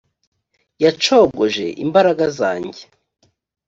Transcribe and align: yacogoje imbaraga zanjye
yacogoje 0.83 1.65
imbaraga 1.83 2.25
zanjye 2.37 2.81